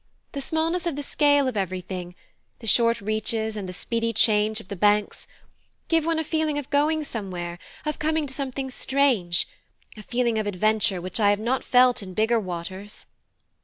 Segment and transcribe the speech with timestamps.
[0.31, 2.15] The smallness of the scale of everything,
[2.57, 5.27] the short reaches, and the speedy change of the banks,
[5.89, 9.47] give one a feeling of going somewhere, of coming to something strange,
[9.95, 13.05] a feeling of adventure which I have not felt in bigger waters."